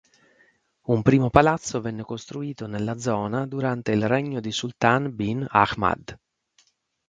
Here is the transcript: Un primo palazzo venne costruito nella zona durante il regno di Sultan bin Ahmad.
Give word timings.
Un 0.87 1.03
primo 1.03 1.29
palazzo 1.29 1.79
venne 1.79 2.01
costruito 2.01 2.65
nella 2.65 2.97
zona 2.97 3.45
durante 3.45 3.91
il 3.91 4.07
regno 4.07 4.39
di 4.39 4.51
Sultan 4.51 5.15
bin 5.15 5.45
Ahmad. 5.47 6.19